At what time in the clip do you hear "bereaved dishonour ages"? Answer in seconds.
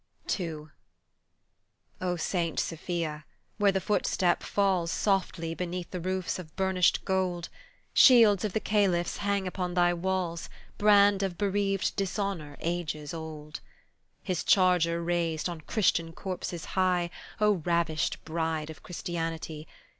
11.37-13.13